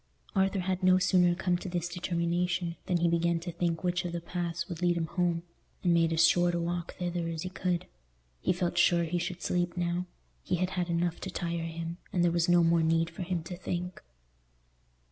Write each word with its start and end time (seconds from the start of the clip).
Arthur 0.35 0.61
had 0.61 0.81
no 0.81 0.97
sooner 0.97 1.35
come 1.35 1.59
to 1.59 1.69
this 1.69 1.87
determination 1.87 2.75
than 2.87 2.97
he 2.97 3.07
began 3.07 3.39
to 3.41 3.51
think 3.51 3.83
which 3.83 4.03
of 4.03 4.13
the 4.13 4.19
paths 4.19 4.67
would 4.67 4.81
lead 4.81 4.97
him 4.97 5.05
home, 5.05 5.43
and 5.83 5.93
made 5.93 6.11
as 6.11 6.25
short 6.27 6.55
a 6.55 6.59
walk 6.59 6.95
thither 6.95 7.27
as 7.27 7.43
he 7.43 7.49
could. 7.49 7.85
He 8.39 8.51
felt 8.51 8.79
sure 8.79 9.03
he 9.03 9.19
should 9.19 9.43
sleep 9.43 9.77
now: 9.77 10.07
he 10.41 10.55
had 10.55 10.71
had 10.71 10.89
enough 10.89 11.19
to 11.19 11.29
tire 11.29 11.67
him, 11.67 11.97
and 12.11 12.23
there 12.23 12.31
was 12.31 12.49
no 12.49 12.63
more 12.63 12.81
need 12.81 13.11
for 13.11 13.21
him 13.21 13.43
to 13.43 13.55
think. 13.55 14.01